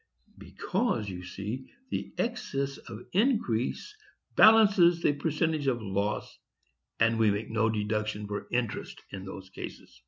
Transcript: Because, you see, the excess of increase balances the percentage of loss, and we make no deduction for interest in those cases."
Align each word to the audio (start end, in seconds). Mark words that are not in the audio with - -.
Because, 0.39 1.07
you 1.09 1.23
see, 1.23 1.69
the 1.91 2.11
excess 2.17 2.79
of 2.89 3.01
increase 3.13 3.95
balances 4.35 5.03
the 5.03 5.13
percentage 5.13 5.67
of 5.67 5.79
loss, 5.79 6.39
and 6.99 7.19
we 7.19 7.29
make 7.29 7.51
no 7.51 7.69
deduction 7.69 8.25
for 8.25 8.47
interest 8.51 8.99
in 9.11 9.25
those 9.25 9.51
cases." 9.51 9.99